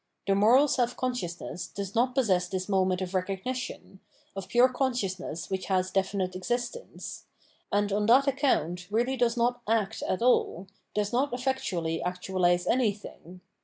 [0.25, 3.99] The moral self consciousness does not possess this moment of recog nition,
[4.35, 7.25] of pure consciousness which has definite exist ence;
[7.71, 13.41] and on that accoimt really does not" act" at aU, does not efiectuaUy actualise anything.